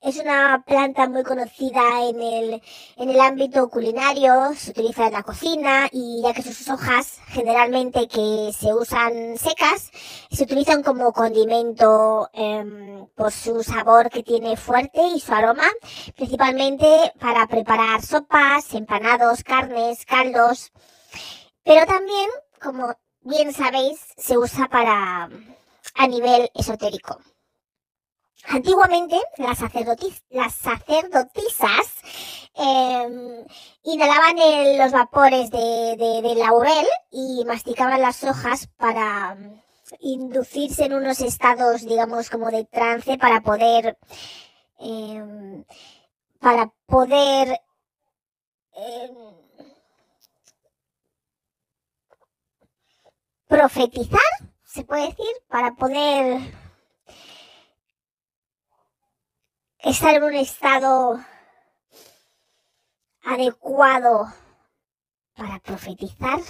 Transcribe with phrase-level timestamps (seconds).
[0.00, 2.62] Es una planta muy conocida en el,
[2.96, 8.06] en el ámbito culinario, se utiliza en la cocina y ya que sus hojas generalmente
[8.06, 9.90] que se usan secas,
[10.30, 15.66] se utilizan como condimento em, por su sabor que tiene fuerte y su aroma,
[16.16, 20.70] principalmente para preparar sopas, empanados, carnes, caldos,
[21.64, 22.28] pero también,
[22.62, 25.28] como bien sabéis, se usa para
[25.96, 27.18] a nivel esotérico.
[28.46, 29.60] Antiguamente, las,
[30.30, 31.94] las sacerdotisas
[32.54, 33.44] em,
[33.82, 34.36] inhalaban
[34.78, 39.60] los vapores de, laurel y masticaban las hojas para mm,
[40.00, 43.98] inducirse en unos estados, digamos, como de trance para poder,
[44.78, 45.64] em,
[46.40, 47.60] para poder
[48.74, 49.16] em,
[53.48, 54.20] profetizar,
[54.64, 56.67] se puede decir, para poder
[59.80, 61.20] estar en un estado
[63.22, 64.26] adecuado
[65.34, 66.40] para profetizar.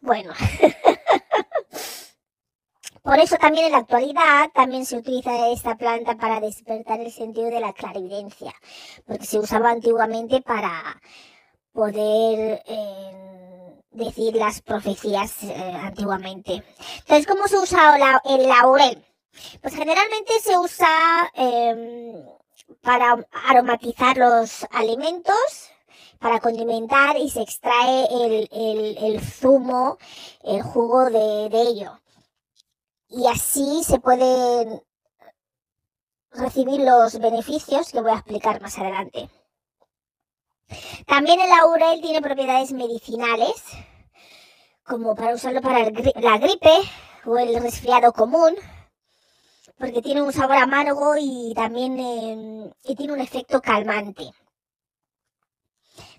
[0.00, 0.32] Bueno,
[3.02, 7.50] por eso también en la actualidad también se utiliza esta planta para despertar el sentido
[7.50, 8.54] de la clarividencia,
[9.06, 11.00] porque se usaba antiguamente para
[11.72, 16.62] poder eh, decir las profecías eh, antiguamente.
[17.00, 19.04] Entonces, ¿cómo se usa el laurel?
[19.60, 22.37] Pues generalmente se usa em,
[22.82, 25.70] para aromatizar los alimentos,
[26.18, 29.98] para condimentar y se extrae el, zumo,
[30.42, 32.00] el jugo de, de, ello.
[33.08, 34.82] Y así se pueden
[36.32, 39.30] recibir los beneficios que voy a explicar más adelante.
[41.06, 43.62] También el laurel tiene propiedades medicinales,
[44.84, 46.72] como para usarlo para la gripe
[47.24, 48.54] o el resfriado común,
[49.78, 54.32] porque tiene un sabor amargo y también em, tiene un efecto calmante.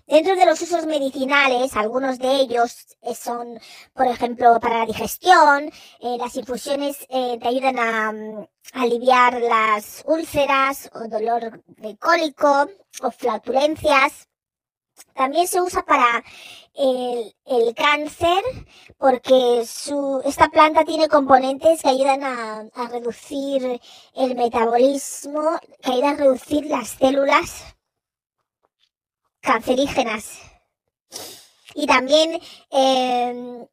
[0.06, 3.60] Dentro de los usos medicinales, algunos de ellos eh, son,
[3.94, 5.70] por ejemplo, para la digestión,
[6.00, 12.68] eh, las infusiones eh, te ayudan a, mm, aliviar las úlceras o dolor de cólico
[13.02, 14.29] o flatulencias.
[15.14, 16.24] También se usa para
[16.74, 18.42] el, cáncer
[18.98, 23.80] porque su, esta planta tiene componentes que ayudan a, a, reducir
[24.14, 27.64] el metabolismo, que ayudan a reducir las células
[29.40, 30.40] cancerígenas.
[31.74, 32.40] Y también
[32.70, 33.66] eh,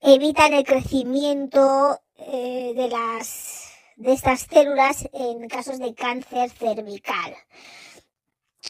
[0.00, 7.36] evitan el crecimiento eh, de las de estas células en casos de cáncer cervical.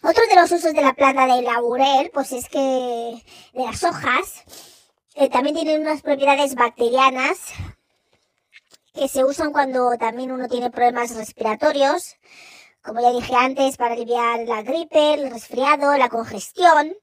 [0.01, 4.43] Otro de los usos de la planta de laurel, pues es que de las hojas,
[5.15, 7.39] eh, también tienen unas propiedades bacterianas
[8.95, 12.17] que se usan cuando también uno tiene problemas respiratorios,
[12.83, 16.97] como ya dije antes, para aliviar la gripe, el resfriado, la congestión.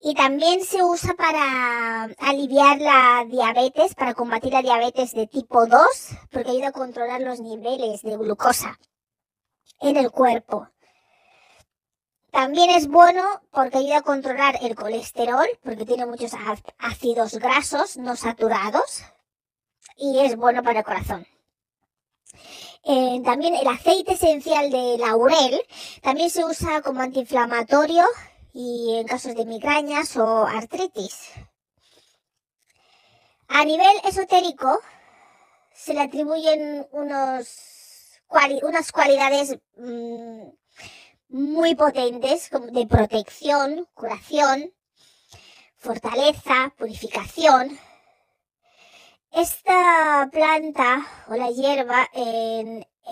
[0.00, 5.80] Y también se usa para aliviar la diabetes, para combatir la diabetes de tipo 2,
[6.30, 8.78] porque ayuda a controlar los niveles de glucosa
[9.80, 10.68] en el cuerpo.
[12.34, 13.22] También es bueno
[13.52, 16.32] porque ayuda a controlar el colesterol, porque tiene muchos
[16.78, 19.04] ácidos grasos no saturados
[19.96, 21.28] y es bueno para el corazón.
[22.82, 25.62] Eh, también el aceite esencial de laurel
[26.02, 28.04] también se usa como antiinflamatorio
[28.52, 31.30] y en casos de migrañas o artritis.
[33.46, 34.80] A nivel esotérico
[35.72, 38.18] se le atribuyen unos,
[38.64, 40.48] unas cualidades mm,
[41.28, 44.72] muy potentes de protección, curación,
[45.78, 47.78] fortaleza, purificación.
[49.30, 52.08] Esta planta o la hierba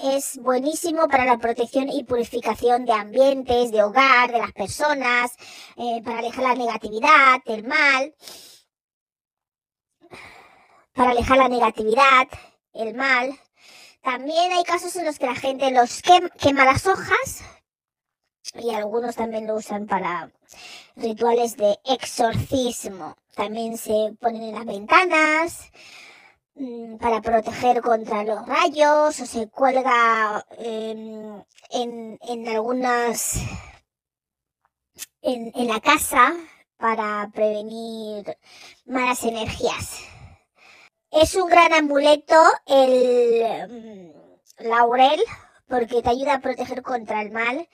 [0.02, 5.32] es buenísimo para la protección y purificación de ambientes, de hogar, de las personas,
[5.76, 8.14] eh, para alejar la negatividad, el mal,
[10.94, 12.28] para alejar la negatividad,
[12.72, 13.38] el mal.
[14.02, 17.42] También hay casos en los que la gente los quema las hojas
[18.54, 20.30] y algunos también lo usan para
[20.96, 23.16] rituales de exorcismo.
[23.34, 25.70] También se ponen en las ventanas
[26.54, 33.36] mm, para proteger contra los rayos o se cuelga en, en, algunas
[35.22, 36.34] en, en la casa
[36.76, 38.36] para prevenir
[38.84, 40.00] malas energías.
[41.10, 42.36] Es un gran amuleto
[42.66, 44.12] el
[44.58, 45.22] mm, laurel
[45.68, 47.66] porque te ayuda a proteger contra el mal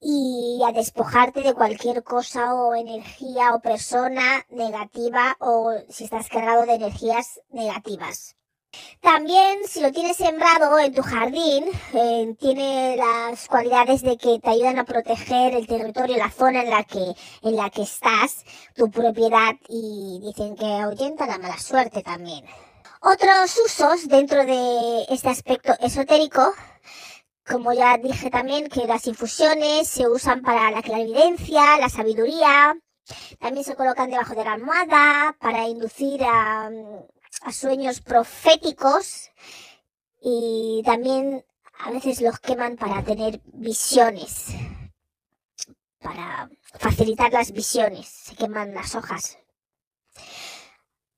[0.00, 6.66] y a despojarte de cualquier cosa o energía o persona negativa o si estás cargado
[6.66, 8.36] de energías negativas.
[9.00, 11.64] También, si lo tienes sembrado en tu jardín,
[11.94, 16.70] eh, tiene las cualidades de que te ayudan a proteger el territorio, la zona en
[16.70, 18.44] la que, en la que estás,
[18.74, 22.44] tu propiedad, y dicen que ahuyenta la mala suerte también.
[23.00, 26.52] Otros usos dentro de este aspecto esotérico,
[27.46, 32.76] como ya dije también, que las infusiones se usan para la clarividencia, la sabiduría,
[33.38, 36.70] también se colocan debajo de la almohada para inducir a,
[37.52, 39.30] sueños proféticos.
[40.20, 41.44] Y también
[41.78, 44.48] a veces los queman para tener visiones,
[46.00, 46.50] para
[46.80, 49.38] facilitar las visiones, se queman las hojas.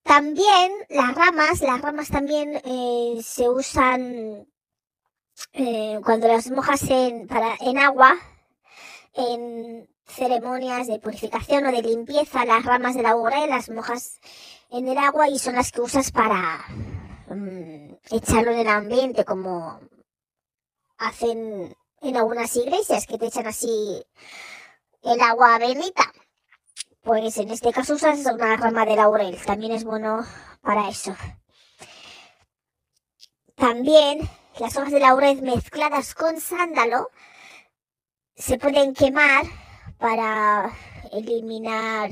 [0.02, 4.46] También las ramas, las ramas también eh, se usan
[5.52, 8.17] eh, cuando las mojas en, agua,
[9.14, 13.14] en ceremonias de purificación o de limpieza, las ramas de la
[13.46, 14.20] las mojas
[14.70, 16.64] en el agua y son las que usas para
[17.29, 19.81] mm, echarlo en el ambiente, como
[20.99, 24.02] hacen en algunas iglesias que te echan así
[25.02, 26.12] el agua bendita.
[27.02, 30.25] Pues en este caso usas una rama de laurel, también es bueno
[30.61, 31.17] para eso.
[33.55, 37.10] También las hojas de laurel mezcladas con sándalo
[38.34, 39.44] se pueden quemar
[39.99, 40.72] para
[41.12, 42.10] eliminar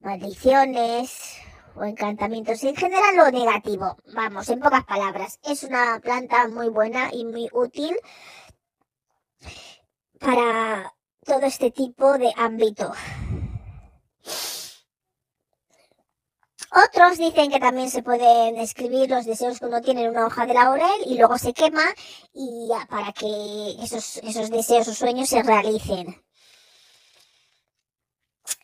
[0.00, 1.42] maldiciones,
[1.74, 2.62] o encantamientos.
[2.64, 5.38] En general lo negativo, vamos, en pocas palabras.
[5.42, 7.96] Es una planta muy buena y muy útil
[10.18, 10.92] para
[11.24, 12.92] todo este tipo de ámbito.
[16.74, 20.46] Otros dicen que también se pueden escribir los deseos que uno tiene en una hoja
[20.46, 21.84] de laurel y luego se quema
[22.32, 26.22] y para que esos, esos deseos o sueños se realicen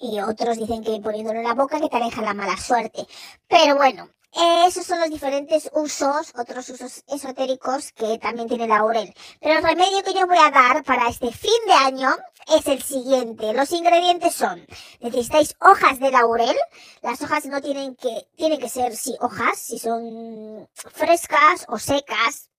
[0.01, 3.07] y otros dicen que poniéndolo en la boca que te aleja la mala suerte.
[3.49, 9.15] Pero bueno, esos son los diferentes usos, otros usos esotéricos que también tiene laurel.
[9.41, 12.11] Pero el remedio que yo voy a dar para este fin de año
[12.55, 13.53] es el siguiente.
[13.55, 14.67] Los ingredientes son,
[15.01, 16.57] necesitáis hojas de laurel.
[17.03, 22.51] Las hojas no tienen que, tienen que ser, sí, hojas, si son frescas o secas.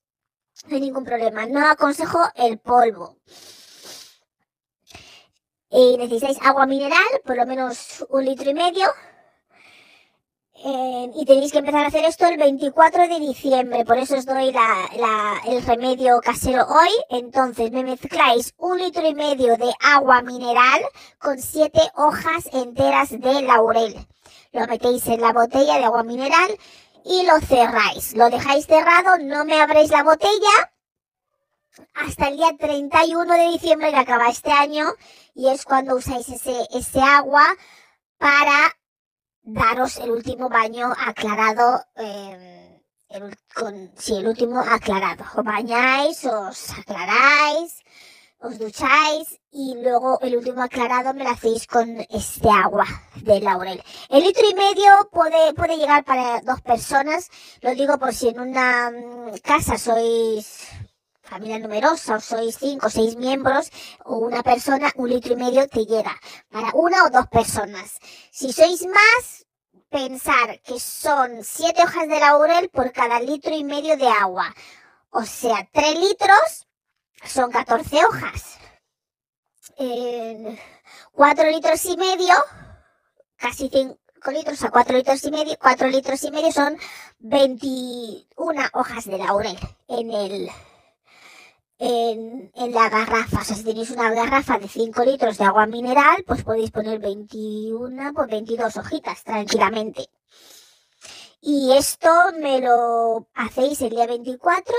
[0.68, 1.46] No hay ningún problema.
[1.46, 3.18] No aconsejo el polvo.
[5.70, 8.92] Y necesitáis agua mineral, por lo menos un litro y medio.
[11.00, 14.26] Eh, y tenéis que empezar a hacer esto el 24 de diciembre, por eso os
[14.26, 14.54] doy
[15.48, 16.90] el remedio casero hoy.
[17.10, 20.82] Entonces me mezcláis un litro y medio de agua mineral
[21.18, 23.96] con siete hojas enteras de laurel.
[24.52, 26.58] Lo metéis en la botella de agua mineral
[27.06, 28.14] y lo cerráis.
[28.16, 30.74] Lo dejáis cerrado, no me abréis la botella
[31.94, 34.86] hasta el día 31 de diciembre que acaba este año
[35.34, 37.46] y es cuando usáis ese, ese agua
[38.18, 38.76] para
[39.54, 45.26] daros el último baño aclarado, eh, el, con, sí, el último aclarado.
[45.36, 47.84] Os bañáis, os aclaráis,
[48.40, 52.86] os ducháis y luego el último aclarado me lo hacéis con este agua
[53.16, 53.84] de laurel.
[54.10, 57.30] El litro y medio puede, puede llegar para dos personas.
[57.62, 60.68] Lo digo por si en una mm, casa sois
[61.30, 63.72] familia numerosa o sois cinco o seis miembros
[64.06, 66.16] o una persona, un litro y medio te llega
[66.50, 68.00] para una o dos personas.
[68.32, 69.46] Si sois más,
[69.90, 74.54] pensar que son siete hojas de laurel por cada litro y medio de agua.
[75.12, 76.68] O sea, tres litros
[77.26, 78.58] son 14 hojas.
[81.12, 82.34] cuatro litros y medio,
[83.38, 86.78] casi cinco litros a cuatro litros y medio, cuatro litros y medio son
[87.20, 89.58] 21 hojas de laurel
[89.88, 90.50] en el,
[91.80, 93.42] en, en, la garrafa.
[93.42, 97.00] O sea, si tenéis una garrafa de 5 litros de agua mineral, pues podéis poner
[97.00, 100.10] 21, pues 22 hojitas tranquilamente.
[101.42, 102.10] Y esto
[102.40, 104.76] me lo hacéis el día 24.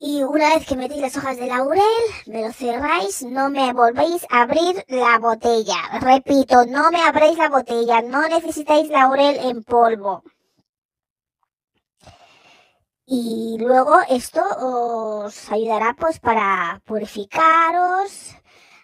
[0.00, 1.82] Y una vez que metéis las hojas de laurel,
[2.26, 5.98] me lo cerráis, no me volvéis a abrir la botella.
[6.00, 10.22] Repito, no me abréis la botella, no necesitáis laurel en polvo.
[13.10, 18.34] Y luego esto os ayudará pues para purificaros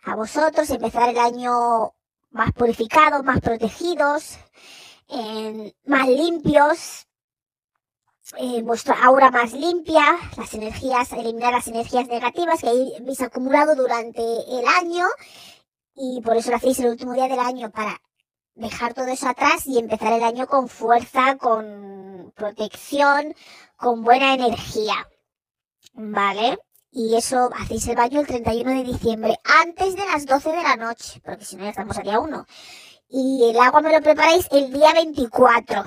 [0.02, 1.92] a vosotros, empezar el año
[2.30, 4.38] más purificados, más protegidos,
[5.84, 7.06] más limpios,
[8.62, 14.66] vuestra aura más limpia, las energías, eliminar las energías negativas que habéis acumulado durante el
[14.66, 15.06] año
[15.94, 18.00] y por eso lo hacéis el último día del año para
[18.54, 23.34] dejar todo eso atrás y empezar el año con fuerza, con protección,
[23.76, 25.08] con buena energía.
[25.94, 26.58] ¿Vale?
[26.90, 30.76] Y eso hacéis el baño el 31 de diciembre, antes de las 12 de la
[30.76, 32.46] noche, porque si no ya estamos a día 1.
[33.08, 35.84] Y el agua me lo preparáis el día 24.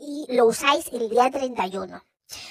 [0.00, 2.00] y lo usáis el día 31.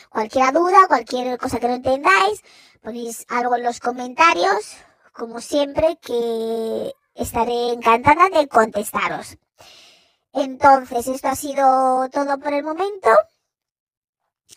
[0.09, 2.41] Cualquier duda, cualquier cosa que no entendáis,
[2.81, 4.75] ponéis algo en los comentarios,
[5.13, 9.37] como siempre, que estaré encantada de contestaros.
[10.33, 13.09] Entonces, esto ha sido todo por el momento.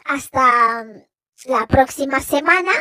[0.04, 0.84] Hasta
[1.44, 2.72] la próxima semana.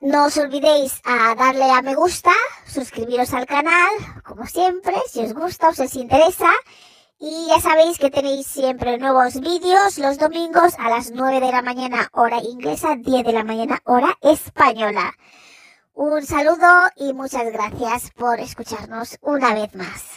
[0.00, 2.30] No os olvidéis a darle a me gusta,
[2.66, 3.90] suscribiros al canal,
[4.24, 6.50] como siempre, si os gusta o si os interesa.
[7.18, 11.62] Y ya sabéis que tenéis siempre nuevos vídeos los domingos a las 9 de la
[11.62, 15.14] mañana hora inglesa, 10 de la mañana hora española.
[15.96, 20.15] Un saludo y muchas gracias por escucharnos una vez más.